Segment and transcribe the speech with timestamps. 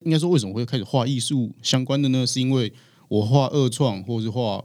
[0.00, 2.26] 应该说为什么会开始画艺术相关的呢？
[2.26, 2.72] 是因为
[3.08, 4.64] 我画二创，或是画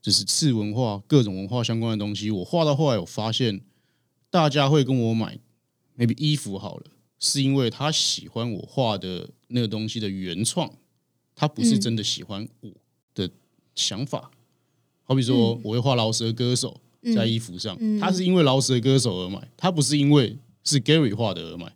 [0.00, 2.30] 就是次文化、各种文化相关的东西。
[2.30, 3.60] 我画到后来，我发现
[4.30, 5.38] 大家会跟我买
[5.96, 6.84] maybe 衣服好了，
[7.18, 10.70] 是因为他喜欢我画的那个东西的原创，
[11.34, 12.70] 他不是真的喜欢我
[13.14, 13.30] 的
[13.74, 14.30] 想法。
[15.02, 16.78] 好比说，我会画饶舌歌手
[17.14, 21.72] 在衣服上，他是因为饶舌歌手而买，他不是因为是 Gary 画的而买。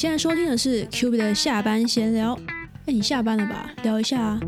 [0.00, 2.32] 现在收听的是 Q B 的下班闲聊。
[2.86, 3.70] 哎，你下班了吧？
[3.82, 4.40] 聊一下啊。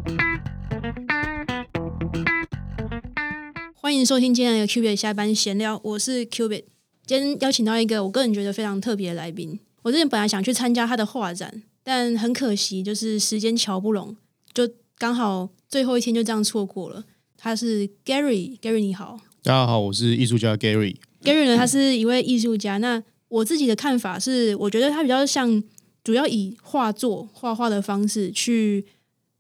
[3.75, 6.65] 欢迎收听今天的 Q B 的下班闲聊，我是 Q B。
[7.05, 9.61] 今天邀请到一个我个人觉得非常特别的来宾。
[9.83, 14.17] 我之前本来想去参加他的画展，但很可惜，就是时间瞧不拢，
[14.55, 17.05] 就刚好最后一天就这样错过了。
[17.37, 19.21] 他是 Gary，Gary 你好。
[19.43, 20.97] 大家好，我是艺术家 Gary。
[21.23, 22.79] Gary 呢，他是一位艺术家。
[22.79, 25.63] 那我自己的看法是，我觉得他比较像，
[26.05, 28.85] 主要以画作、画画的方式去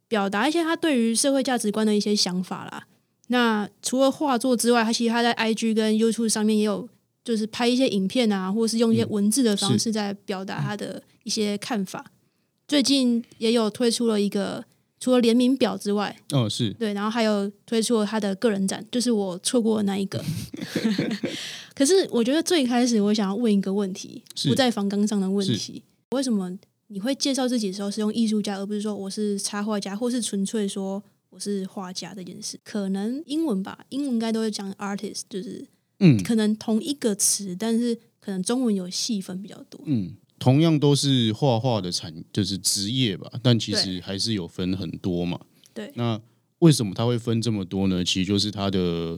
[0.08, 2.86] 表达一些他对于社会价值观的一些想法啦。
[3.28, 6.88] 那除了画作之外，他其实他在 IG 跟 YouTube 上面也有，
[7.22, 12.12] 就是拍一些影片啊，或者是用一些文字的方式在表达他的一些看法。
[12.66, 14.64] 最近也有推出了一个。
[15.02, 20.24] 除了联名表之外，哦，是对，然后还有推出了他的个人展，就是我错过的那一个。
[21.74, 32.56] 可是我觉得最开始我想要问一个问题，不在房纲上的问题：为什么你会介绍自己的时候是用艺术家，而不是说我是插画家，或是纯粹说我是画家这件事？
[32.62, 35.66] 可能英文吧，英文应该都会讲 artist，就是
[35.98, 40.14] 嗯，可能同一个词，但是可能中文有细分比较多，嗯。
[40.42, 45.38] 同样都是画画的产，就是职业吧，但其实还是有分很多嘛。
[45.72, 46.20] 对，那
[46.58, 48.04] 为什么它会分这么多呢？
[48.04, 49.16] 其实就是它的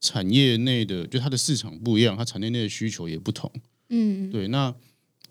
[0.00, 3.48] 产业内的，就它的市场不一样，它产业内的需求也不同。
[3.90, 4.48] 嗯，对。
[4.48, 4.74] 那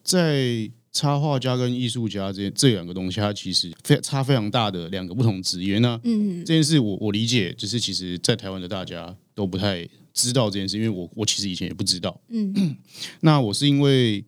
[0.02, 5.78] 在插画家跟艺术家这这两个东西，它其实非差非常大的两个不同职业。
[5.80, 12.18] 那嗯，这件事我我理解，就是其实在台湾的大家都不太知道这件事，因为我我其实以前也不知道。
[12.30, 12.78] 嗯，
[13.20, 14.24] 那我是因为。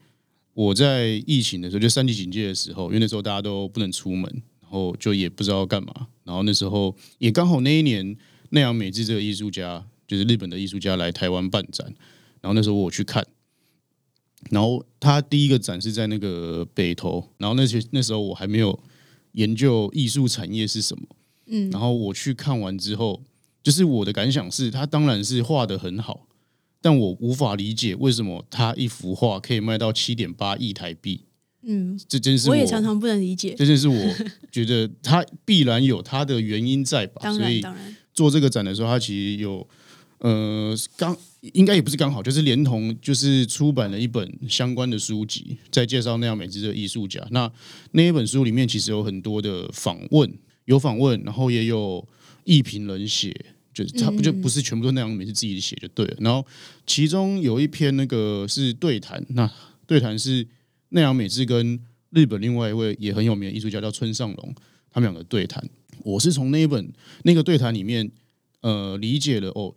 [0.56, 4.24] 我在疫情的时候，就三级警戒的时候，因为那时候大家都不能出门，
[4.62, 6.08] 然后就也不知道干嘛。
[6.24, 8.18] 然后那时候也刚好那一年，
[8.52, 11.94] 奈良美智这个艺术家，就是日本的艺术家来台湾办展。
[12.40, 13.26] 然后那时候我去看，
[14.50, 17.30] 然后他第一个展是在那个北投。
[17.38, 18.80] 然后那些那时候我还没有
[19.34, 21.06] 研究艺术产业是什么，
[21.48, 21.70] 嗯。
[21.70, 23.22] 然后我去看完之后，
[23.62, 26.28] 就是我的感想是，他当然是画的很好。
[26.86, 31.22] 但我无法理解为什么他一幅画可以卖到七点八亿台币。
[31.64, 33.56] 嗯，这真是我也常常不能理解。
[33.58, 34.16] 这件事我
[34.52, 37.34] 觉得他必然有他的原因在吧？
[37.34, 37.64] 所以
[38.14, 39.68] 做这个展的时候，他其实有
[40.20, 41.18] 呃刚
[41.54, 47.26] 应该也不是刚好，就是连同就是出版了一本相关的书籍，在介绍那样美智的艺术家。
[47.32, 47.52] 那
[47.94, 50.32] 那一本书里面其实有很多的访问，
[50.66, 52.08] 有访问，然后也有
[52.44, 53.36] 艺评人写。
[53.76, 56.16] 就是他不就不是全部都那样，每次自己写就对了。
[56.22, 56.44] 然后
[56.88, 59.52] 其中有一篇那个是对谈，那
[59.86, 60.48] 对谈是
[60.90, 61.78] 奈良美智跟
[62.12, 64.56] 日本另外一位也很有名的艺术家叫村上隆，
[64.90, 65.62] 他们两个对谈。
[66.04, 66.90] 我是从那一本
[67.24, 68.10] 那个对谈里面，
[68.62, 69.76] 呃，理解了哦，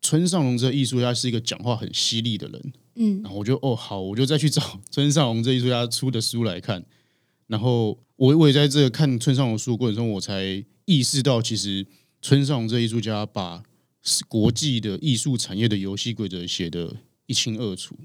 [0.00, 2.72] 村上隆这艺术家是一个讲话很犀利的人。
[2.94, 6.84] 嗯，然后我就哦好，我就再去找 村上隆这艺术家出的书来看。
[7.48, 11.84] 然后我我也在这个看村上隆书的过程中，我才意识到其实。
[12.22, 13.62] 村上这艺术家把
[14.28, 17.96] 国际的艺术产业的游戏规则写得一清二楚。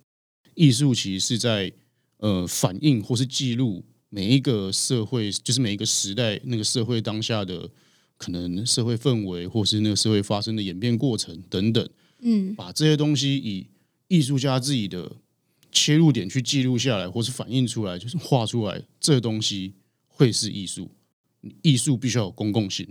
[0.54, 1.72] 艺术其实是在
[2.18, 7.70] 呃反映或是记录每一个社会，就是每一个时代那个社会当下的
[8.18, 11.90] 可能社会氛围，或是那个社会发生的演变过程等等。
[12.20, 13.68] 嗯，把这些东西以
[14.08, 15.12] 艺术家自己的
[15.72, 19.74] 切入点去记录下来，或是反映出来，就是画出来，这东西
[20.08, 20.90] 会是艺术。
[21.62, 22.88] 艺术必须要有公共性。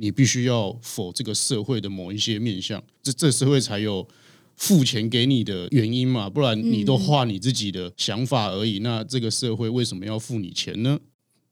[0.00, 4.08] 你必须要否这个社会的某一些面向，这这社会才有
[4.56, 6.30] 付钱给你的原因嘛？
[6.30, 10.98] 不然你都画你自己的想法而已，那这个社会为什么要付你钱呢？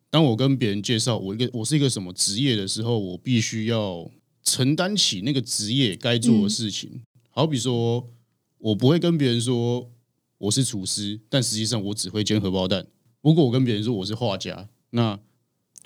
[0.09, 4.11] 当我跟别人介绍我一个我是一个什么职业的时候，我必须要
[4.43, 7.03] 承担起那个职业该做的事情。
[7.29, 8.09] 好比说，
[8.57, 9.91] 我不会跟别人说
[10.39, 12.87] 我是厨师，但实际上我只会煎荷包蛋。
[13.21, 15.21] 如果我跟别人说我是画家，那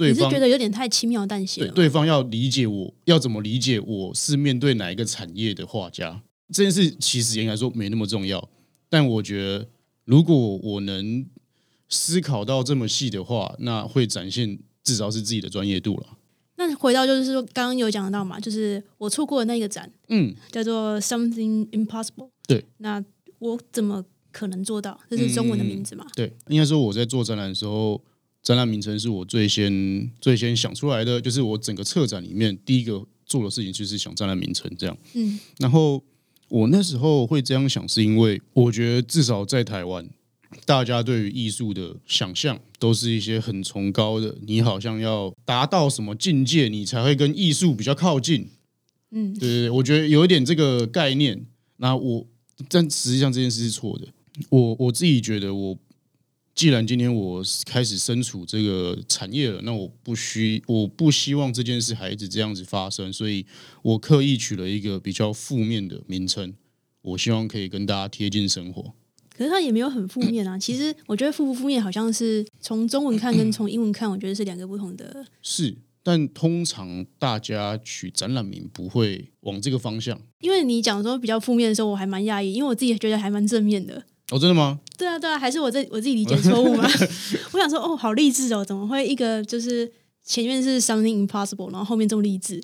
[0.09, 1.73] 你是觉得有点太轻描淡写了。
[1.73, 6.23] 对方要理解我，要怎么理解我是面对哪一个产业的画家
[6.53, 8.49] 这件事，其实应该说没那么重要。
[8.89, 9.69] 但我觉得，
[10.05, 11.25] 如果我能
[11.89, 16.19] 思考到这么细的话，那会展现至少是自己的专业度了。
[16.57, 22.29] 那回到就是说，刚刚有讲到嘛，就是我错过的那个展，嗯，叫做 Something Impossible。
[22.47, 23.03] 对，那
[23.39, 26.07] 我怎么可能做到，这是中文的名字嘛？
[26.15, 28.03] 对，应该说我在做展览的时候，
[28.43, 34.97] 展览名称是我最先最先想出来的，就是我整个策展里面第一个做的事情就是想展览名称这样。
[35.15, 36.03] 嗯，然后
[36.49, 40.09] 我那时候会这样想，是因为我觉得至少在台湾，
[40.67, 48.49] 大家对于艺术的想象都是一些很崇高的，你好像要达到什么境界，你才会跟艺术比较靠近。
[49.12, 51.47] 嗯对对对，我觉得有一点这个概念。
[51.77, 52.27] 那我，
[52.69, 54.06] 但实际上这件事是错的。
[54.50, 55.77] 我我自己觉得，我
[56.55, 63.45] 既然今天我开始身处这个产业了，那我不需我不希望这件事还一直这样子发生，所以
[63.83, 66.55] 我刻意取了一个比较负面的名称。
[67.01, 68.93] 我希望可以跟大家贴近生活。
[69.35, 70.59] 可是它也没有很负面啊。
[70.59, 75.25] 其实我觉得负不负面好像是从中文看跟从英文看，我觉得是两个不同的。
[75.43, 80.21] 是，但通常大家取展览名不会往这个方向。
[80.41, 84.05] 因为你讲说比较负面的时候，我还蛮讶异，因为我自己觉得还蛮正面的。
[84.31, 84.81] 哦，真的吗？
[85.03, 86.89] 对啊，对啊，还是我这我自己理解错误吗？
[87.53, 89.91] 我想说，哦，好励志哦，怎么会一个就是
[90.25, 92.63] 前面是 something impossible，然后后面这么励志，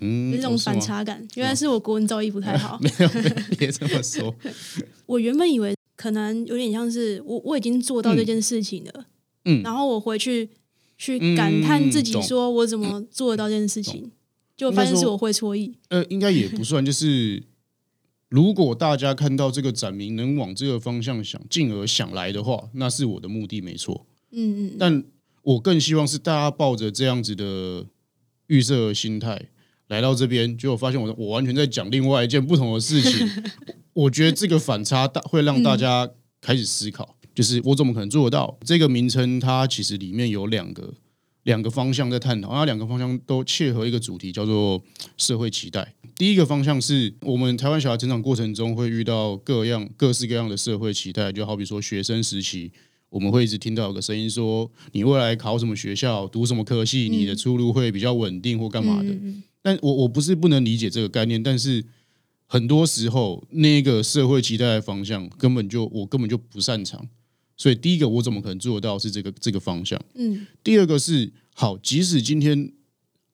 [0.00, 1.26] 嗯，有这种反差感。
[1.34, 2.78] 原来是我国文造诣不太好。
[2.80, 4.32] 没有，没有别这么说。
[5.06, 9.06] 我原本以为可能有点像是我我已经做到这件事情了，
[9.46, 10.48] 嗯然后我回去
[10.96, 14.08] 去感叹自己，说我怎么做得到这件事情，
[14.56, 15.74] 结果发现是我会错意。
[15.88, 17.42] 呃，应该也不算，就是
[18.32, 24.06] 如果大家看到这个展名能往这个方向想，进而想来的话，那是我的目的没错。
[24.30, 25.04] 嗯嗯，但
[25.42, 27.84] 我更希望是大家抱着这样子的
[28.46, 29.50] 预设心态
[29.88, 33.28] 来到这边，结果发现我我完全在讲另外一件不同的事情。
[33.92, 36.08] 我觉得这个反差大会让大家
[36.40, 38.58] 开始思考，就是我怎么可能做得到？
[38.64, 40.94] 这个名称它其实里面有两个
[41.44, 44.82] 两个方向在探讨，那两个方向都切合一个主题，叫做
[45.16, 45.94] 社会期待。
[46.16, 52.70] 第一个方向是我们台湾小孩成长过程中会遇到各样各式各样的社会期待，就好比说学生时期，
[53.08, 59.08] 我们会一直听到有个声音说，你未来考什么学校、读什么科系，你的出路会比较稳定或干嘛的。
[59.62, 61.84] 但我我不是不能理解这个概念，但是
[62.46, 67.08] 很多时候那个社会期待的方向根本就我根本就不擅长，
[67.62, 69.96] 所以第一个我怎么可能做得到是这个这个方向？
[70.14, 72.72] 嗯第二个是好，即使今天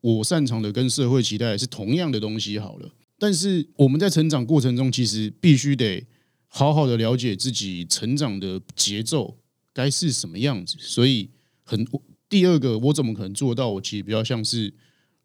[0.02, 6.04] 我擅长的跟社会期待是同样的东西好了，但是我们在成长过程中，其实必须得
[6.46, 9.38] 好好的了解自己成长的节奏
[9.72, 10.76] 该是什么样子。
[10.78, 11.30] 所以
[11.62, 11.86] 很
[12.28, 13.70] 第二个，我怎么可能做到？
[13.70, 14.75] 我其实比较像是，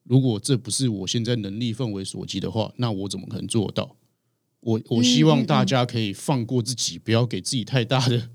[0.04, 3.98] 如果这不是我现在能力范围所及的话，那我怎么可能做到？
[4.62, 8.30] 我我希望大家可以放过自己，不要给自己太大的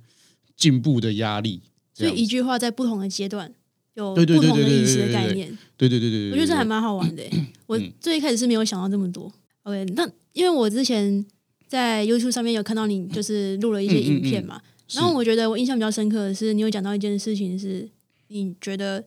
[0.59, 1.63] 进步的压力。
[1.95, 3.51] 所以一句话在不同的阶段
[3.95, 5.57] 有不同的意思的概念。
[5.79, 7.47] 对对对对对，我觉得这还蛮好玩的欸。
[7.67, 9.33] 我嗯最一开始是没有想到这么多。
[9.63, 11.25] OK，那因为我之前
[11.67, 17.89] 在 YouTube 上面有看到你就是录了一些影片嘛，是然后我觉得我印象比较深刻的是，你有讲到一件事情是，
[18.29, 19.05] 你觉得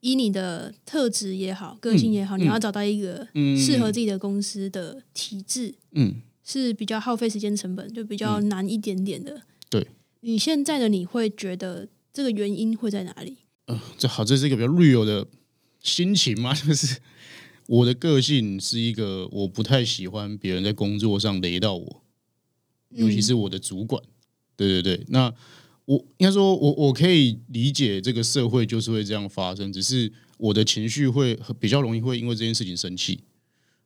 [0.00, 9.42] 以你的特质也好，个性也好，嗯你要找到一个嗯适合自己的公司的体制，嗯是比较耗费时间成本，就比较难一点点的。
[9.70, 9.86] 对，
[10.24, 13.38] 你现在的你会觉得这个原因会在哪里？
[13.98, 15.26] 这好，这是一个比较 real 的
[15.82, 17.00] 心情嘛， 就是
[17.66, 22.02] 我的个性是一个我不太喜欢别人在工作上雷到我，
[22.90, 24.02] 尤其是我的主管。
[24.56, 25.32] 对对对，那
[25.86, 33.20] 我应该说我我可以理解这个社会就是会这样发生，只是我的情绪会比较容易会因为这件事情生气。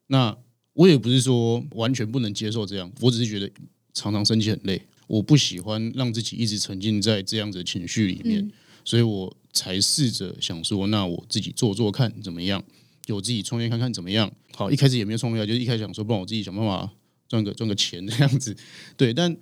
[0.08, 0.36] 那
[0.74, 3.50] 我也不是说完全不能接受这样，我只是觉得
[3.94, 8.42] 常常生气很累，我不喜欢让自己一直沉浸在这样子的情绪里面。
[8.42, 8.52] 嗯
[8.86, 12.62] 所以我才试着想说，那我自己做做看怎么样，
[13.06, 14.32] 有自己创业看看怎么样。
[14.54, 16.88] 好，一开始也没有创业，就是一开始想说，帮我自己想办法
[17.28, 18.56] 赚个赚个钱这样子。
[18.96, 19.36] 对，但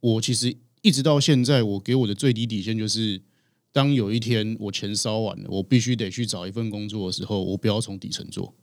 [0.00, 3.22] 我其实一直到现在，我给我的最低底线就是，
[3.72, 8.54] 当有一天我钱烧完了，我必须得去找一份工作的时候，我不要从底层做。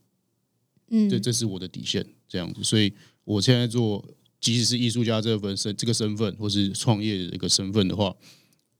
[0.91, 2.63] 嗯，这这是我的底线，这样子。
[2.63, 4.07] 所以我现在做，
[4.39, 8.15] 即使是艺术家这份身这个身份，或是创业的这个身份的话，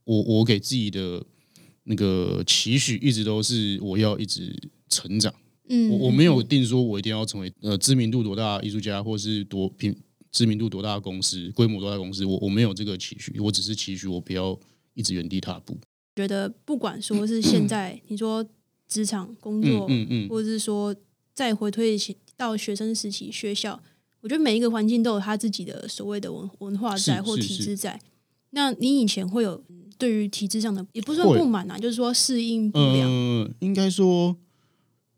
[0.04, 1.24] 我我给自己的
[1.84, 4.56] 那个期许一直都是我要一直
[4.90, 5.34] 成长。
[5.70, 9.96] 嗯，我我没有定说我一定要成为呃知名度多大的艺术家，或是多品
[10.32, 14.58] 知名度多大的公司，规模多大的公司，我我没有这个期许，我只是期许我不要
[14.94, 15.78] 一直原地踏步。
[16.16, 18.48] 觉得不管说是现在 你说
[18.88, 20.96] 职场工作，嗯嗯嗯，或者是说
[21.34, 23.84] 再回推起到学生时期学校，
[24.22, 28.00] 我觉得每一个环境都有他自己的所谓的文文化在或是是是体制在。
[28.52, 33.10] 那你以前会有嗯对于体制上的也不算会不满啊，就是说适应不良。
[33.10, 34.38] 嗯，应该说，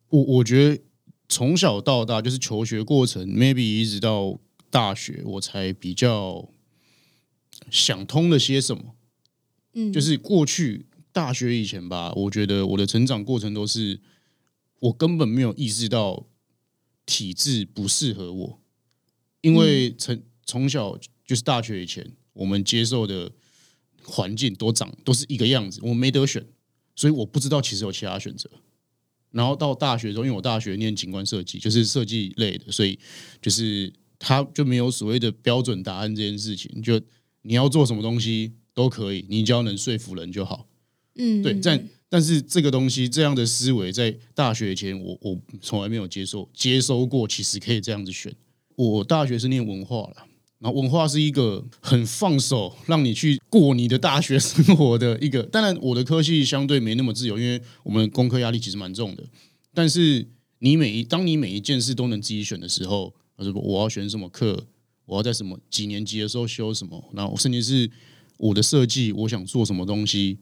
[0.09, 0.81] 我我觉得
[1.27, 4.39] 从小到大就是求学过程，maybe 一直到
[4.69, 6.49] 大学，我才比较
[7.69, 8.95] 想通了些什么。
[9.73, 13.99] 嗯，就是过去大学以前吧，我觉得我的成长过程都是
[14.79, 16.25] 我根本没有意识到
[17.05, 18.58] 体制不适合我，
[19.41, 23.31] 因为从从小就是大学以前，我们接受的
[24.03, 26.45] 环境都长都是一个样子，我没得选，
[26.95, 28.49] 所以我不知道其实有其他选择。
[29.31, 32.97] 然后到大学中，因为我大学念景观设计，就是设计类的，所以
[33.39, 36.99] 就是他就没有所谓的标准答案这件事情，就
[37.43, 40.67] 你要做什么东西都可以，你只要能说服人就好。
[41.15, 48.33] 嗯，对，嗯但但是这个东西这样的思维，在大学以前我我从来没有接受接收过，其实可以这样子选。
[48.87, 50.25] 我大学是念文化了，
[50.59, 55.43] 然后文化是一个很放手让你去过你的大学生活的一个。
[55.51, 59.23] 当然，我的科系相对没那么自由，因为我们功课压力其实蛮重的。
[59.73, 60.25] 但是
[60.59, 64.65] 你每一当你每一件事都能自己选的时候，就是我要选什么课，
[65.05, 67.91] 我要在什么几年级的时候修什么，然后甚至是
[68.37, 70.37] 我的设计，我想做什么东西，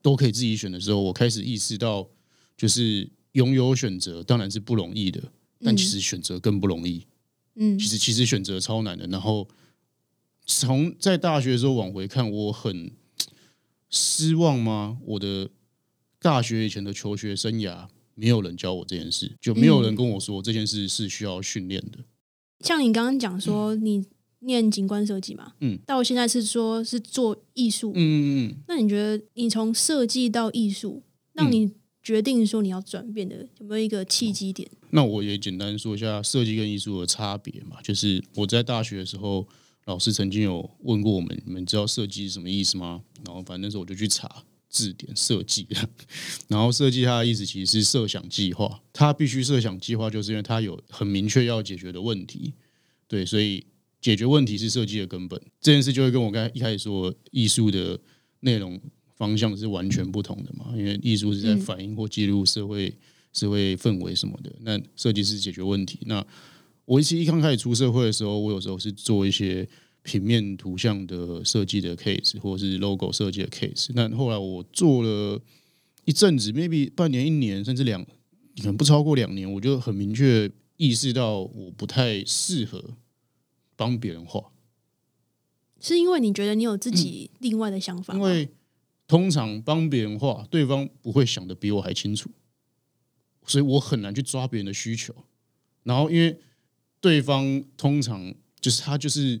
[0.00, 2.08] 都可以自己选的时候，我开始意识到，
[2.56, 5.22] 就是拥有选择当然是不容易的，
[5.62, 6.96] 但其实选择更不容易。
[6.96, 7.06] 嗯
[7.56, 9.06] 其实其实选择超难的。
[9.06, 9.48] 然后
[10.46, 12.90] 从在大学的时候往回看，我很
[13.90, 14.98] 失望吗？
[15.04, 15.50] 我的
[16.18, 21.98] 大学以前的求学生涯，没有人教我这件事，就没有人跟我说这件事是需要训练的。
[22.60, 24.04] 像你刚刚讲说你
[24.40, 28.56] 念景观设计嘛，嗯，到现在是说是做艺术，嗯嗯嗯。
[28.66, 34.68] 那你觉得你从设计到艺术，让嗯你决定说你要转变的有没有一个契机点？
[34.90, 37.80] 那我也简单说一下设计跟艺术的差别嘛。
[37.82, 39.46] 就是我在大学的时候，
[39.84, 43.02] 老师曾经有问过我们，你们知道设计是什么意思吗？
[43.24, 45.66] 然后反正那时候我就去查字典设计，
[46.48, 52.54] 然后设计它的意思其实是设想计划，它必须设想计划，就是因为它有很明确要解决的问题。
[53.06, 53.64] 对，所以
[54.00, 55.40] 解决问题是设计的根本。
[55.60, 58.00] 这件事就会跟我刚才一开始说艺术的
[58.40, 58.80] 内容
[59.22, 62.92] 方向是完全不同的嘛，因为艺术是在嗯反映或记录社会。
[63.34, 64.52] 社会氛围什么的。
[64.60, 65.98] 那设计师解决问题。
[66.02, 66.22] 那
[66.84, 69.66] 我其实一刚开始出社会的时候，我有时候是做一些
[70.02, 73.88] 平面图像的设计的 case，或者是 logo 设计的 case。
[73.94, 75.40] 那后来我做了
[76.04, 82.98] 一阵子，maybe 半年、一年，甚至两，可能不超过两年，我就很明确意识到我不太适合
[83.76, 84.52] 帮别人画。
[85.80, 88.46] 是因为你觉得你有自己另外的想法因为
[89.12, 92.30] 通常帮别人画，对方不会想的比我还清楚，
[93.44, 95.14] 所以我很难去抓别人的需求。
[95.82, 96.38] 然后，因为
[96.98, 99.38] 对方通常就是他就是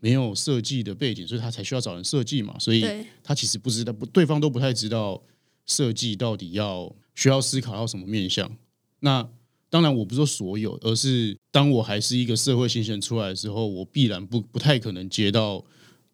[0.00, 2.58] 没有设计的背景，所以他才需要找人设计嘛。
[2.58, 2.84] 所以，
[3.22, 5.22] 他其实不知道，不对方都不太知道
[5.66, 8.56] 设计到底要需要思考到什么面向。
[8.98, 9.30] 那
[9.70, 15.64] 当然，我不是说所有，而是当我还是一个社会新鲜出来的时候，我必然不不太可能接到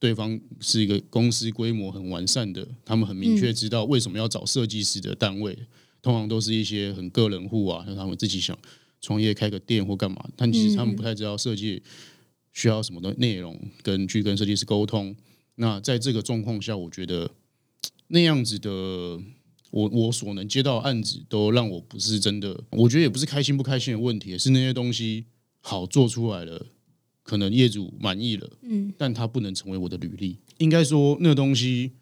[0.01, 5.57] 对方是一个公司规模很完善的，他们很明确知道为什么要找设计师的单位，
[6.01, 8.59] 通常都是一些很个人户啊，像他们自己想
[9.03, 11.83] 创业开个店或干嘛，但其实他们不太知道设计
[12.53, 15.15] 需要什么的内容，跟去跟设计师沟通。
[15.57, 17.31] 那在这个状况下，我觉得
[18.09, 18.71] 那样子的
[19.71, 25.27] 我我所能接到的案子，都让我不是真的，我觉得也不是开心不开心的问题，是那些东西
[25.61, 26.67] 好做出来了，
[27.23, 30.39] 可能业主满意了，嗯，但它不能成为我的履历。
[30.59, 31.93] 应该说，那个东西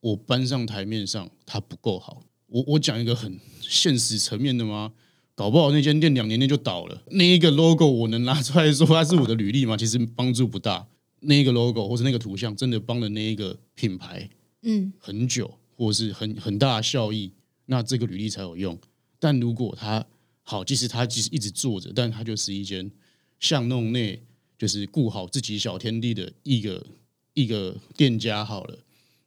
[0.00, 2.22] 我搬上台面上，它不够好。
[2.46, 4.92] 我我讲一个很现实层面的吗？
[5.34, 7.02] 搞不好那间店两年内就倒了。
[7.12, 9.76] 那一个 logo 我能拿出来说它是我的履历吗？
[9.76, 10.86] 其实帮助不大。
[11.20, 14.28] 那一个 logo 或者那个图像真的帮了那一个品牌
[14.62, 17.32] 嗯，很久，或者是很很大的效益，
[17.66, 18.78] 那这个履历才有用。
[19.18, 20.04] 但如果他
[20.42, 22.90] 好，即使他即使一直做着，但他就是一间
[23.40, 24.22] 巷弄内
[24.62, 26.86] 就是顾好自己小天地的一个
[27.34, 28.78] 一个店家好了。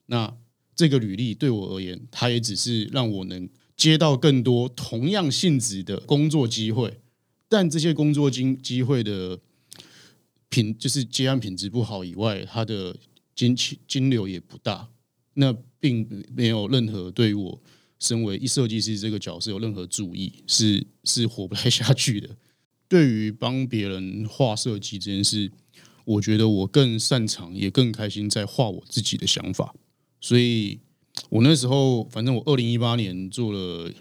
[0.06, 0.34] 那
[0.74, 7.02] 这个履历对我而言，它也只是让我能接到更多同样性质的工作机会，
[7.50, 9.38] 但这些工作机机会的
[10.48, 12.96] 品就是接案品质不好以外，它的
[13.36, 14.88] 金钱金流也不大。
[15.34, 17.62] 那并没有任何对我
[18.00, 22.30] 身为一设计师这个角色有任何注意，是是活不太下去的。
[22.96, 25.52] 对于帮别人画设计这件事，
[26.06, 29.76] 我觉得我更擅长，也更开心在画我自己的想法。
[30.22, 30.80] 所以
[31.28, 33.92] 我那时候，反正我二零一八年做了，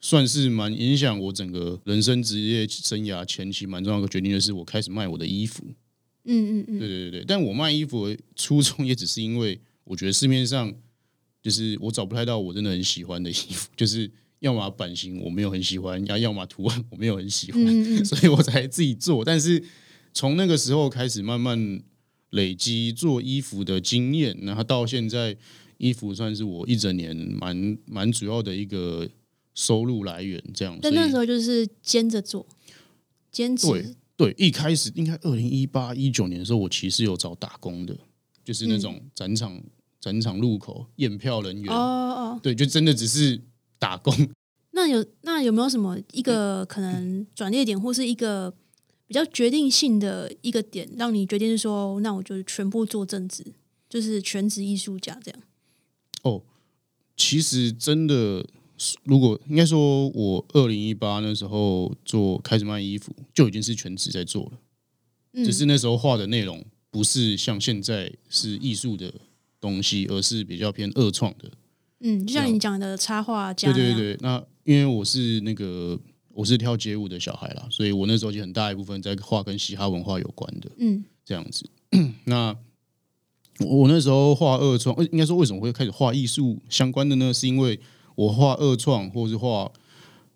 [0.00, 5.64] 算是蛮影响我整个人生职业生涯前期蛮重要的决定，就是我开始卖我的衣服。
[6.22, 10.72] 嗯嗯嗯，对对对对，但我卖衣服的初衷也只是因为我觉得市面上
[11.42, 14.08] 就是我找不太到我真的很喜欢的衣服，就是
[14.40, 17.62] 要么版型我没有很喜欢，要要么图案我没有很喜欢，
[18.04, 19.24] 所以我才自己做。
[19.24, 19.62] 但是
[20.12, 21.80] 从那个时候开始，慢慢
[22.30, 25.36] 累积做衣服的经验，然后到现在
[25.78, 29.08] 衣服算是我一整年蛮蛮主要的一个
[29.54, 30.42] 收入来源。
[30.52, 32.46] 这样，但那时候就是兼着做，
[33.30, 33.66] 兼职。
[33.66, 37.94] 对对，一开始应该二零一八一九年的时候，我其实有找打工的，
[38.42, 39.60] 就是那种展场
[40.00, 41.70] 展场入口验票人员。
[41.70, 43.38] 哦哦，对，就真的只是
[43.78, 44.14] 打工。
[44.72, 48.52] 那有那有没有什么一个可能转捩点，或是一个
[49.06, 53.54] 比较决定性的一个点，让你决定说，那我就全部做正职，
[53.88, 55.40] 就是全职艺术家这样？
[56.22, 56.42] 哦，
[57.16, 58.46] 其实真的，
[59.04, 64.52] 如果应该说，我二零一八那时候做开始卖衣服，就已经是全职在做了。
[65.32, 69.12] 嗯只是那时候画的内容不是像现在是艺术的
[69.60, 71.50] 东西，而是比较偏二创的。
[72.00, 75.98] 嗯，就像你讲的插画家对对对，那因为我是那个
[76.28, 81.68] 我是跳街舞的小孩啦，所以我那时候就很大一部分在画跟嘻哈文化有关的嗯这样子。
[82.24, 82.54] 那
[83.60, 87.32] 我我那时候画二创，呃应该说为什么会开始画艺术相关的呢？
[87.32, 87.80] 是因为
[88.14, 89.72] 我画二创或是画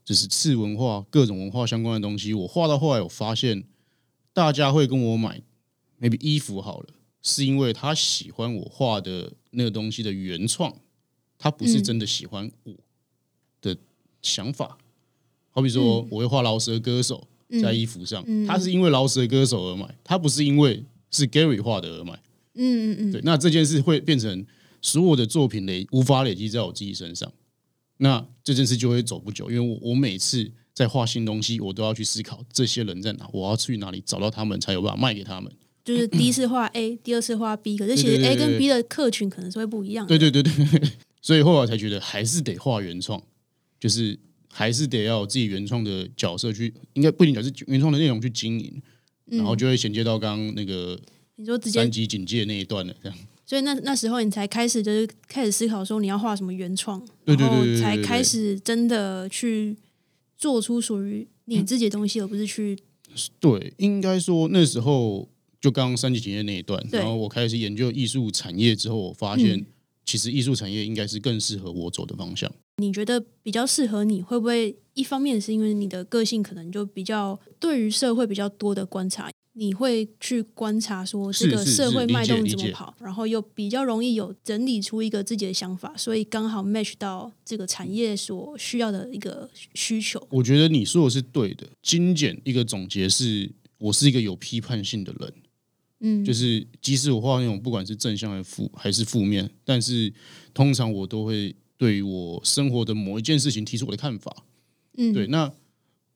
[0.03, 3.65] 就是次文化各种文化相关的东西，我画到后来我发现
[4.33, 5.43] 大家会跟我买
[6.01, 6.87] maybe 衣服好了，
[7.21, 10.75] 是因为他喜欢我画的那个东西的原创，
[11.43, 12.75] 他不是真的喜欢我
[13.63, 13.75] 的
[14.21, 14.77] 想法。
[15.51, 17.27] 好比说，我会画饶舌歌手
[17.63, 22.13] 在衣服上，他是因为饶舌歌手而买，他不是因为是 Gary 画的而买。
[22.55, 24.45] 嗯嗯嗯，对，那这件事会变成
[24.83, 27.33] 所有的作品累无法累积在我自己身上，
[27.97, 35.51] 那这件事就会走不久，因为我我每次在画新东西，我都要去思考这些人在哪，我要去哪里找到他们，才有办法卖给他们。
[35.83, 40.19] 就是第一次画 A，第二次画 B，可是其实 A 跟 B 的客群可能是会不一样的。
[40.19, 40.91] 对对对对，
[41.23, 43.23] 所以后来才觉得还是得画原创，
[43.79, 48.83] 就是还是得要有自己原创的角色去，应该不仅仅是原创的内容去经营，
[49.27, 51.01] 然后就会衔接到刚刚那个
[51.37, 53.19] 你说直接三级警戒那一段了，这样。
[53.47, 59.77] 所以那那时候你才开始就是开始思考说你要画什么原创，对对对然后对才开始真的去
[60.39, 62.79] 做出属于你自己的东西，而不是去
[63.41, 65.29] 对，应该说那时候
[65.61, 69.67] 就刚刚三级警戒那一段，对然后我开始研究艺术产业之后，我发现嗯
[70.11, 72.51] 其实艺术产业应该是更适合我走的方向。
[72.79, 90.27] 你觉得比较适合你，会不会一方面是因为你的个性可能就比较对于社会比较多的观察，你会去观察说这个社会脉动怎么跑，然后又比较容易有整理出一个自己的想法，所以刚好 match 到这个产业所需要的一个需求。
[90.33, 91.69] 我觉得你说的是对的。
[91.83, 95.33] 精简一个总结是，我是一个有批判性的人，
[96.01, 100.13] 嗯，就是即使我画那种不管是正向还是负还是负面，但是
[100.53, 104.45] 通常我都会对于我生活的某一件事情提出我的看法。
[104.97, 105.53] 嗯对，那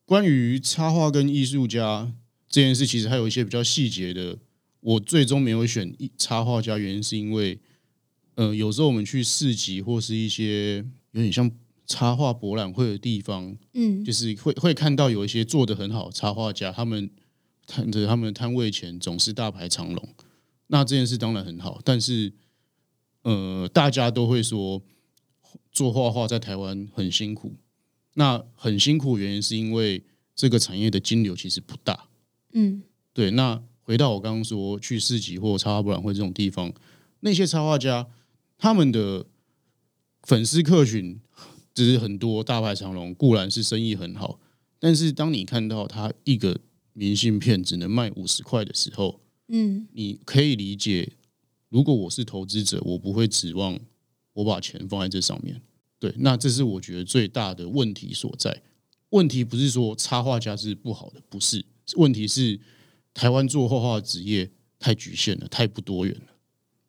[0.04, 2.12] 关于插画跟艺术家
[2.48, 4.38] 这件事，其实还有一些比较细节的。
[4.80, 7.58] 我最终没有选艺插画家，原因是因为，
[8.34, 11.50] 呃，有时候我们去市集或是一些有点像
[11.86, 17.08] 插画博览会的地方，嗯就是会会看到有一些做的很好的插画家，他们
[17.66, 20.08] 摊着他们的摊位前总是大排长龙。
[20.68, 22.32] 那这件事当然很好，但是
[23.22, 24.82] 呃，大家都会说
[25.70, 27.54] 做画画在台湾很辛苦。
[28.14, 32.08] 那很辛苦，原因是因为这个产业的金流其实不大。
[32.52, 36.72] 嗯对，那回到我刚刚说去市集或插画博览会这种地方，
[37.20, 38.06] 那些插画家
[38.56, 39.26] 他们的
[40.22, 41.20] 粉丝客群
[41.74, 44.38] 只是很多，大排长龙，固然是生意很好，
[44.78, 46.60] 但是当你看到他一个
[46.94, 51.12] 明信片只能卖五十块的时候，嗯你可以理解，
[51.68, 53.78] 如果我是投资者，我不会指望
[54.32, 55.60] 我把钱放在这上面。
[55.98, 58.62] 对，那这是我觉得最大的问题所在。
[59.10, 61.64] 问题不是说插画家是不好的，不是，
[61.96, 62.58] 问题是
[63.12, 66.32] 台湾做画画的职业太局限了，太不多元了。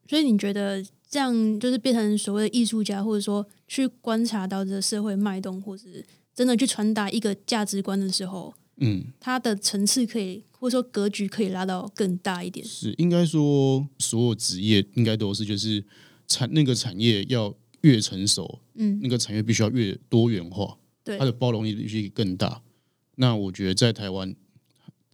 [0.08, 12.66] 所以你觉得这样就是变成所谓的艺术家，或者说去观察到这个社会脉动，或是真的去传达一个价值观的时候，嗯，它的层次可以或者说格局可以拉到更大一点。
[12.66, 15.84] 是应该说所有职业应该都是，就是
[16.28, 22.62] 产那个产业要越成熟，嗯，那个产业必须要越多元化，对它的包容力必须更大。
[23.16, 24.36] 那我觉得在台湾，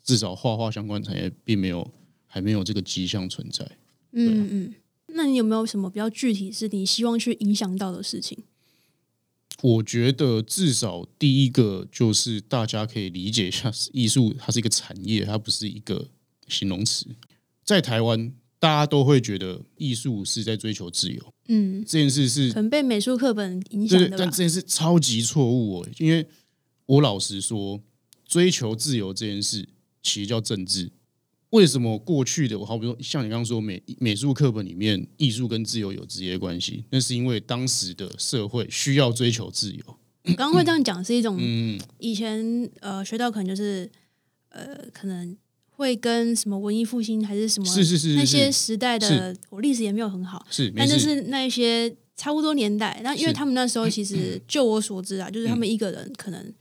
[0.04, 1.92] 至少画画相关产业并没有
[2.26, 3.78] 还没有这个迹象存在。
[4.14, 4.74] 嗯嗯。
[5.14, 8.46] 那你有没有什么比较具体是你希望去影响到的事情？
[9.62, 16.08] 我觉得至少第一个就是大家可以理解一下， 艺术它是一个产业，它不是一个
[16.48, 17.06] 形容词。
[17.64, 24.38] 在台湾，大家都会觉得艺术是在追求自由，嗯，这件事是可能被美术课本影响的吧但这。
[24.38, 25.88] 件事超级错误哦。
[26.00, 26.28] 因为
[26.88, 27.80] 我老实说，
[28.26, 29.70] 追求自由这件事
[30.02, 30.92] 其实叫政治，
[31.52, 39.84] 为什么过去的我好比说像你刚刚说美美术课本里面艺术跟自由有直接关系，那是因为当时的社会需要追求自由。
[40.24, 41.80] 我刚刚会这样讲是一种嗯。
[42.00, 43.90] 以前呃学到可能就是
[44.50, 45.36] 呃可能
[45.72, 56.54] 会跟什么文艺复兴还是什么是是是是那些时代的我历史也没有很好，是，没但就，是那一些差不多年代，那因为他们那时候其实 就我所知啊，就是他们一个人可能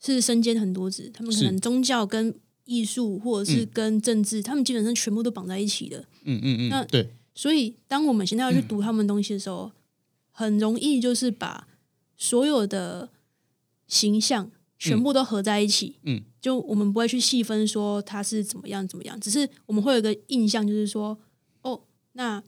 [0.00, 2.32] 是身兼很多职，他们可能宗教跟
[2.70, 5.98] 艺术或者是跟政治，他们基本上全部都绑在一起的。
[6.22, 9.72] 嗯嗯嗯那嗯，对，所以当我们现在要去读他们东西的时候，
[10.30, 11.66] 很容易就是把
[12.16, 13.08] 所有的
[13.88, 15.96] 形象全部都合在一起。
[16.04, 21.18] 嗯，就我们不会去细分说他是怎么样怎么样，只是我们会有一个印象，就是说，
[21.62, 21.80] 哦，
[22.12, 22.40] 那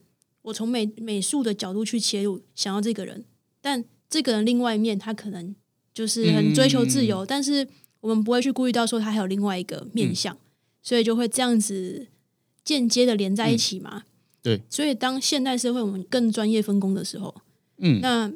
[0.43, 3.25] 我从美美术的角度去切入，想要这个人，
[3.59, 5.53] 但这个人另外一面他可能
[5.93, 7.67] 就是很追求自由，但是
[8.03, 10.37] 我们不会去顾虑到说他还有另外一个面向，
[10.81, 12.07] 所以就会这样子
[12.61, 14.03] 间接的连在一起嘛。
[14.41, 17.33] 对，所以当现代社会我们更专业分工的时候，
[17.77, 18.01] 嗯。
[18.01, 18.29] 那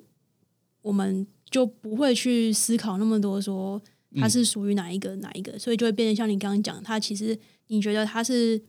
[0.82, 3.82] 我们就不会去思考那么多，说
[4.16, 8.62] 它是属于哪一个、哪一个，所以就会变得像你刚刚讲，它其实你觉得它是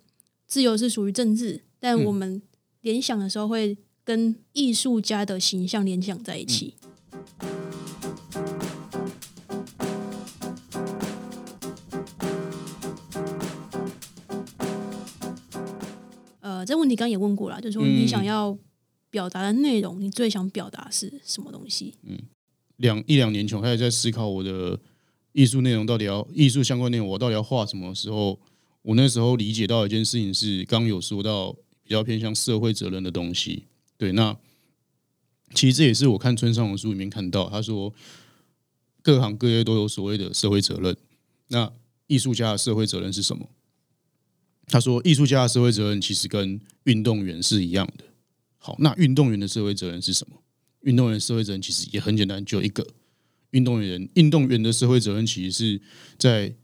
[0.48, 2.42] 自由是属于政治，但我们
[2.80, 6.74] 联想的时候会跟艺术家的形象联想在一起。
[7.38, 7.57] 呃，
[16.68, 18.56] 这问题刚刚也问过了，就是说你想要
[19.10, 21.94] 表达的内容，你最想表达是什么东西？
[22.02, 22.18] 嗯
[22.76, 24.78] 两一两年前我开始在思考我的
[25.32, 28.38] 艺术内容到底要艺术相关内容，我到底要画什么时候，
[28.82, 31.52] 我那时候理解到一件事情是，刚刚有说到
[31.82, 33.64] 比较偏向社会责任的东西。
[33.96, 34.36] 对，那
[35.54, 37.92] 其实这也是我看村上的书里面看到，他说
[39.02, 40.96] 各行各业都有所谓的社会责任。
[41.48, 41.72] 那
[42.06, 43.48] 艺术家的社会责任是什么？
[44.68, 48.04] 他说，艺术家的社会责任其实跟运动员是一样的。
[48.58, 50.36] 好，那运动员的社会责任是什么？
[50.82, 52.86] 运动员社会责任其实也很简单，就一个
[53.50, 55.80] 运动员运动员的社会责任其实是
[56.18, 56.54] 在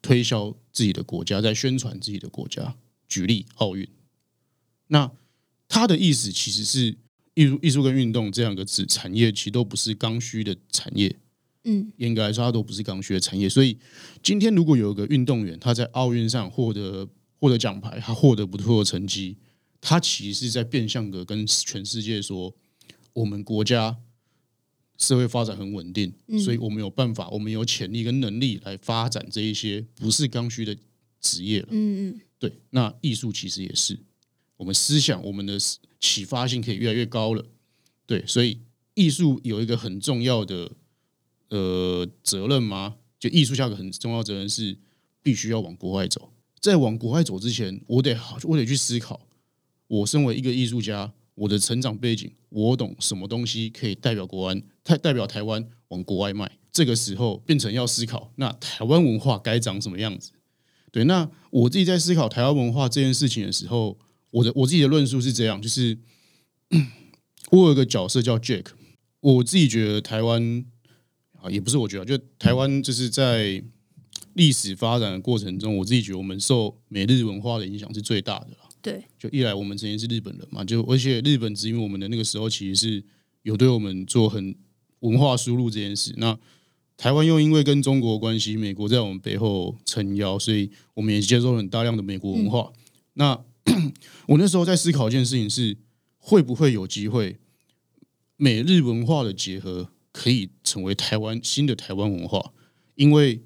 [0.00, 2.76] 推销自己的国家，在宣传自己的国家。
[3.08, 3.88] 举例奥运，
[4.88, 5.08] 那
[5.68, 6.96] 他的意思其实是
[7.34, 11.14] 艺术、艺术跟运动这两个子产业其实都不是刚需的产业。
[11.62, 13.48] 嗯，严格来说，它都不是刚需的产业。
[13.48, 13.78] 所以
[14.24, 19.36] 今天如果有一个运动员他在奥运上获得获得奖牌，他获得不错的成绩，
[19.80, 22.54] 他其实是在变相的跟全世界说，
[23.12, 23.98] 我们国家
[24.98, 30.76] 社会发展很稳定，所以我们有办法，我们有潜力跟能力来发展这一些不是刚需的
[31.20, 31.68] 职业了。
[31.70, 33.98] 嗯嗯，对，那艺术其实也是，
[34.56, 35.58] 我们思想我们的
[36.00, 37.44] 启发性可以越来越高了。
[38.06, 38.60] 对，所以
[38.94, 40.72] 艺术有一个很重要的
[41.50, 42.96] 呃责任吗？
[43.18, 44.78] 就艺术家有个很重要责任是
[45.22, 46.32] 必须要往国外走。
[46.60, 49.20] 在往国外走之前，我得，我得去思考，
[49.86, 56.58] 我身为一个艺术家，我的成长背景，我懂什么东西可以代表国安，代代表台湾往国外卖。
[56.72, 60.32] 这个时候变成要思考，那台湾文化该长什么样子？
[60.92, 63.98] 对，那我自己在思考台湾文化这件事情的时候，
[64.30, 65.98] 我的我自己的论述是这样，就是
[67.50, 68.66] 我有一个角色叫 Jack，
[69.20, 70.64] 我自己觉得台湾
[71.40, 73.62] 啊，也不是我觉得，就台湾就是在
[74.36, 78.68] 历史发展的过程中，我自己觉得我们受美日文化的影响是最大的啦。
[78.82, 83.04] 对，就一来我们曾经是日本人嘛，就而且日本殖民我们的那个时候，其实是
[83.42, 84.54] 有对我们做很
[85.00, 86.14] 文化输入这件事。
[86.18, 86.38] 那
[86.96, 92.72] 台湾又因为跟中国关系，美国在我们背后撑腰，所以我们也接受很大量的美国文化。
[93.14, 93.42] 那
[94.28, 95.76] 我那时候在思考一件事情是，
[96.18, 97.38] 会不会有机会
[98.36, 102.52] 美日文化的结合可以成为台湾新的台湾文化？
[102.94, 103.42] 因为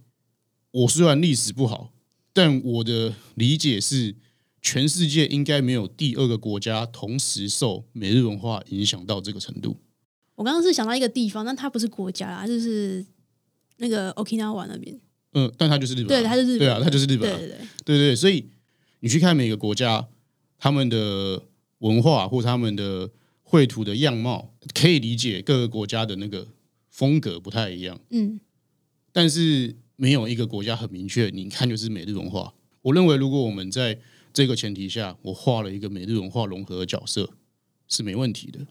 [0.73, 1.93] 我虽然历史不好，
[2.33, 4.15] 但我的理解是，
[4.63, 9.77] 全世界应该没有第二个国家同时受美日文化影响到这个程度。
[10.37, 13.05] 我刚刚是想到一个地方，但它不是国家啦，就是
[13.79, 15.01] 那个 Okinawa 那边。
[15.33, 16.59] 嗯，但它就是日本啊、对，它是日本。
[16.59, 17.37] 对啊，它就是日本、啊。
[17.37, 18.49] 对对对，对对，所以
[19.01, 20.09] 你去看每个国家，
[20.59, 21.43] 他们的
[21.79, 23.11] 文化或他们的
[23.43, 26.47] 绘图的样貌，可以理解各个国家的那个
[26.89, 28.41] 风格不太一样，嗯
[29.13, 32.55] 但是没有一个国家很明确，你看就是美日文化。
[32.81, 33.99] 我认为，如果我们在
[34.33, 37.29] 这个前提下，我画了一个美日文化融合的角色
[37.87, 38.67] 是没问题的。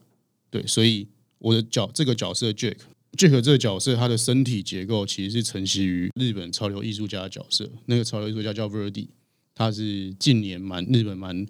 [0.49, 2.77] 对，所以我的角这个角色 Jack。
[3.11, 7.69] Jack 这个角色，他的身体结构其实是承袭于日本潮流艺术家的角色。
[7.85, 9.09] 那个潮流艺术家叫 Verdi，
[9.53, 11.45] 他是近年蛮日本蛮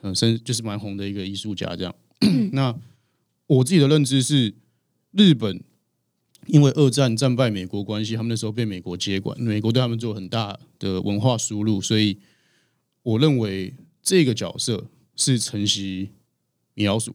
[0.00, 1.74] 呃生就是蛮红的一个艺术家。
[1.74, 1.94] 这样，
[2.52, 2.72] 那
[3.48, 4.54] 我自己的认知是，
[5.12, 5.60] 日本
[6.48, 12.18] 因为二战战败美国关系，他们那时候被美国接管，美国对他们做很大的文化输入，所以
[13.02, 16.10] 我认为这个角色是承袭
[16.74, 17.14] 米老鼠，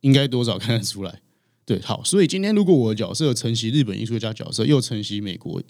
[0.00, 1.20] 应该多少看得出来。
[1.64, 5.60] 对，好，所以今天如果我的角色承袭日本艺术家角色，又承袭美国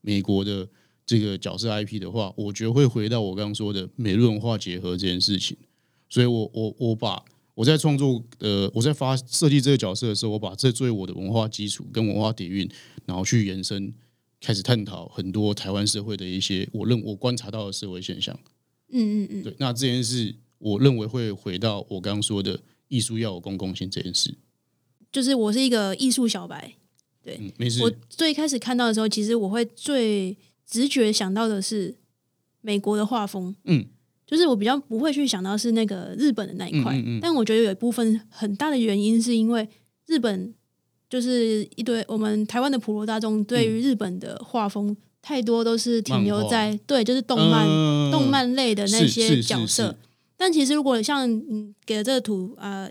[0.00, 0.68] 美国的
[1.04, 5.56] 这个角色 IP 的话，我觉得会回到我刚刚说的美日文化结合这件事情。
[6.08, 7.24] 所以我我我把
[7.60, 12.66] 我在创作呃我在发设计这个角色的时候，我把这作为我的文化基础跟文化底蕴，
[13.04, 13.92] 然后去延伸
[14.40, 18.34] 开始探讨很多台湾社会的一些我认我观察到的社会现象。
[18.88, 24.34] 嗯嗯嗯，对，那这件事我认为会回到我刚刚说的艺术要有公共性这件事。
[25.12, 26.76] 就是我是一个艺术小白，
[27.26, 27.82] 嗯，没事。
[27.82, 30.34] 我，最开始看到的时候，其实我会最
[30.66, 31.94] 直觉想到的是
[32.62, 33.84] 美国的画风，嗯，
[34.30, 37.18] 就是我比较不会去想到是那个日本的那一块，嗯嗯嗯。
[37.20, 39.68] 但我觉得有一部分很大的原因是因为
[40.06, 40.54] 日本
[41.08, 49.96] 就是一堆我们台湾的普罗大众对于日本的画风太多都是停留在对就是动漫、嗯动漫类的那些角色，
[50.36, 52.84] 但其实如果像你给的这个图啊。
[52.84, 52.90] 呃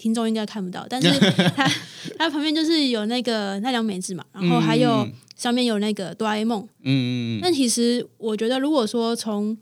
[0.00, 1.10] 听众应该看不到，但是
[1.54, 1.70] 它
[2.16, 5.12] 它旁边就是有那个奈良美智嘛，然后还有嗯。
[5.36, 6.62] 上面有那个哆啦 A 梦。
[6.82, 7.40] 嗯嗯嗯。
[7.42, 9.54] 但其实我觉得，如果说从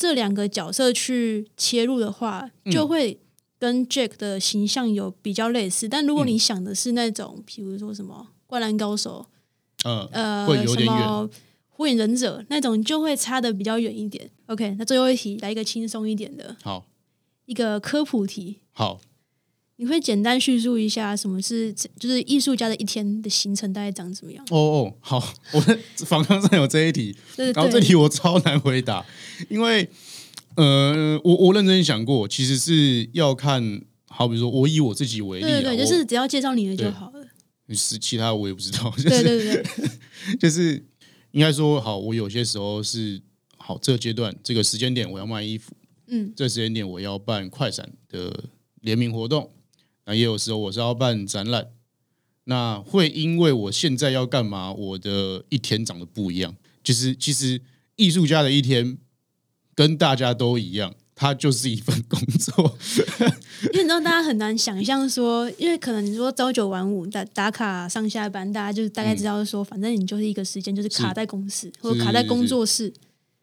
[0.00, 3.20] 这两个角色去切入的话，嗯就会
[3.58, 5.86] 跟 Jack 的形象有比较类似。
[5.86, 9.26] 但如果你想的是那种，比如说什么《灌篮高手》
[10.12, 11.28] 呃什么
[11.68, 14.30] 《火影忍者》那种，就会差的比较远一点。
[14.46, 16.86] OK，那最后一题来一个轻松一点的好
[17.44, 18.60] 一个科普题。
[18.72, 18.98] 好，
[19.80, 24.44] 你会简单叙述一下什么是就是艺术家的一天的行程大概长怎么样？
[24.50, 29.02] 哦哦好，我的访纲上有这一题，然后这对题我超难回答，
[29.48, 29.88] 因为
[30.56, 37.26] 呃，我我认真想过，其实是要看，好比说我以我自己为例啊，对对对，就是只要介绍你的就好了。
[37.64, 40.84] 你是其他我也不知道，就对是对对对， 就是
[41.30, 43.18] 应该说好，我有些时候是
[43.56, 45.72] 好这个阶段这个时间点我要卖衣服，
[46.08, 48.44] 嗯这个时间点我要办快闪的
[48.82, 49.50] 联名活动，
[50.10, 51.68] 那也有时候我是要办展览，
[52.46, 56.52] 那会因为我现在要干嘛，我的一天长得不一样。
[56.82, 57.62] 就是其实
[57.94, 58.98] 艺术家的一天
[59.72, 62.76] 跟大家都一样，它就是一份工作。
[63.72, 72.92] 因为你知道大家很难想象说，因为可能你说朝九晚五打打卡上下班，大家就是大概知道说，反正你就是一个时间就是卡在公司或者卡在工作室，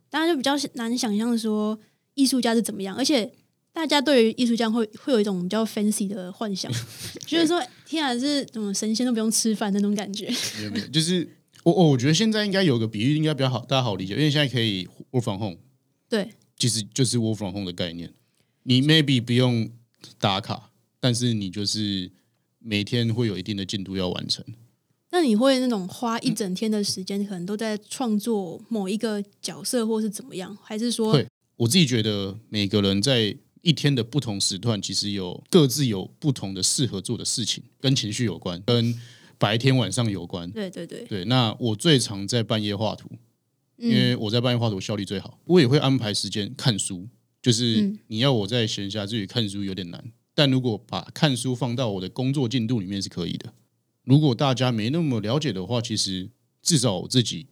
[0.09, 1.79] 大家就比较难想象说
[2.15, 3.31] 艺术家是怎么样，而且。
[3.77, 6.71] 大家对于艺术家会会有一种比较 fancy 的幻想，
[7.27, 10.27] 就是说，天啊，是怎么神仙都不用吃饭那种感觉。
[10.57, 11.29] 没有没有，就是
[11.61, 15.57] 我我我觉得现在应该有个比喻，应该比较好，大家好理解，因为现在可以 work from home，
[16.09, 18.11] 对，其实就是 work from home 的概念。
[18.63, 19.69] 你 maybe 不用
[20.19, 22.09] 打卡，但是你就是
[22.57, 24.43] 每天会有一定的进度要完成。
[25.11, 30.57] 那你会那种花一整天的时间，可能都在创作某一个角色，或是怎么样？
[30.63, 38.93] 还是说会，我自己觉得每个人在一天的不同时段，其实有各自有不同的适合做的事情，跟情绪有关，跟
[39.37, 40.49] 白天晚上有关。
[40.51, 43.09] 对对对，对，那我最常在半夜画图，
[43.77, 45.39] 因嗯为我在半夜画图效率最好。
[45.45, 47.07] 我也会安排时间看书，
[47.41, 53.53] 就是嗯你要我在闲暇之余看书有点难，但如果把看书放到我的工作进度里面是可以的。
[54.03, 56.29] 如果大家没那么了解的话，其实
[56.61, 57.45] 至少我自己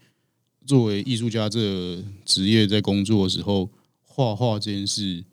[0.65, 3.69] 作为艺术家这职业在工作的时候，
[4.01, 5.23] 画画这件事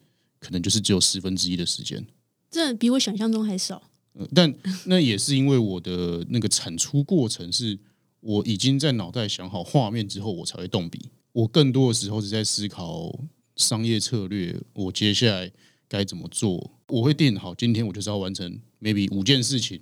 [0.42, 2.04] 可能就是只有十分之一的时间。
[2.50, 3.80] 这比我想象中还少。
[4.14, 4.52] 呃但
[4.86, 7.78] 那也是因为我的那个产出过程是，
[8.20, 11.08] 我已经在脑袋想好画面之后，我才会动笔。
[11.32, 13.18] 我更多的时候是在思考
[13.56, 15.50] 商业策略，我接下来
[15.88, 16.72] 该怎么做。
[16.88, 19.80] 我会定好，今天我就是要完成 maybe 五件事情，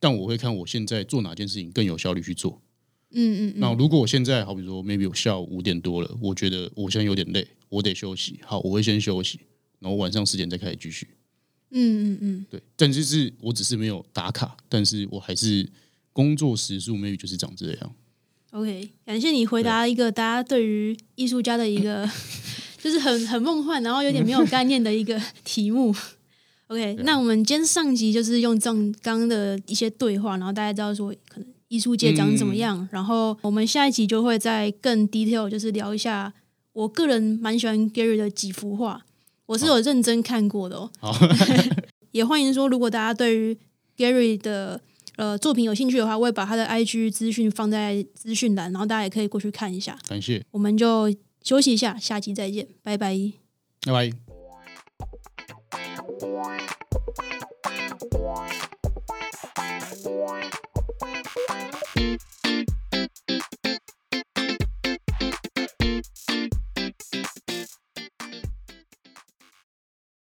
[0.00, 2.62] 但我会看我现在做哪件事情更有效率去做。
[3.10, 8.40] 嗯嗯嗯，那如果我现在好比说 maybe 我下午五点多了，我觉得我现在有点累，我得休息。
[8.42, 9.40] 好，我会先休息，
[9.82, 11.08] 然后晚上十点再开始继续。
[11.70, 15.68] 嗯嗯嗯，对，但就是我只是没有打卡，但是我还是
[16.12, 17.94] 工作时数 maybe 就是长这样。
[18.50, 22.06] OK，感谢你回答一个大家对于艺术家的一个
[22.78, 25.94] 就是很很梦幻，然后有点没有 概念的一个题目。
[26.66, 36.32] OK，那我们今天上集就是用这样刚刚的一些对话，然后大家知道说可能艺术界长怎么样，然后我们下一集就会再更 detail，就是聊一下
[36.74, 39.06] 我个人蛮喜欢 Gary 的几幅画，
[39.52, 40.90] 我是有认真看过的哦，
[42.12, 43.54] 也欢迎说，如果大家对于
[43.98, 44.80] Gary 的
[45.16, 49.98] 呃作品有兴趣的话，我会把他的 I G 资讯放在资讯栏，然后大家也可以过去看一下。
[50.08, 53.14] 感谢，我们就休息一下，下期再见，拜拜，
[53.84, 54.10] 拜拜。